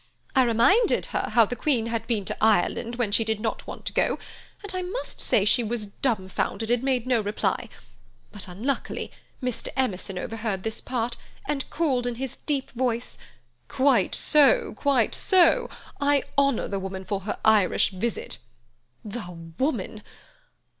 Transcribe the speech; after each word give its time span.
I 0.35 0.41
reminded 0.41 1.05
her 1.13 1.27
how 1.33 1.45
the 1.45 1.55
Queen 1.55 1.85
had 1.85 2.07
been 2.07 2.25
to 2.25 2.37
Ireland 2.43 2.95
when 2.95 3.11
she 3.11 3.23
did 3.23 3.39
not 3.39 3.67
want 3.67 3.85
to 3.85 3.93
go, 3.93 4.17
and 4.63 4.73
I 4.73 4.81
must 4.81 5.21
say 5.21 5.45
she 5.45 5.63
was 5.63 5.85
dumbfounded, 5.85 6.71
and 6.71 6.81
made 6.81 7.05
no 7.05 7.21
reply. 7.21 7.69
But, 8.31 8.47
unluckily, 8.47 9.11
Mr. 9.43 9.67
Emerson 9.77 10.17
overheard 10.17 10.63
this 10.63 10.81
part, 10.81 11.17
and 11.47 11.69
called 11.69 12.07
in 12.07 12.15
his 12.15 12.35
deep 12.37 12.71
voice: 12.71 13.19
'Quite 13.67 14.15
so, 14.15 14.73
quite 14.73 15.13
so! 15.13 15.69
I 15.99 16.23
honour 16.35 16.67
the 16.67 16.79
woman 16.79 17.05
for 17.05 17.19
her 17.19 17.37
Irish 17.45 17.91
visit.' 17.91 18.39
The 19.05 19.29
woman! 19.59 20.01